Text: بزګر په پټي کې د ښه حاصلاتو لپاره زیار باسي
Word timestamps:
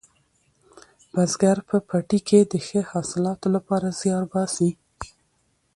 بزګر 1.13 1.57
په 1.69 1.75
پټي 1.87 2.19
کې 2.27 2.39
د 2.51 2.53
ښه 2.65 2.81
حاصلاتو 2.91 3.47
لپاره 3.55 3.87
زیار 3.99 4.23
باسي 4.33 4.69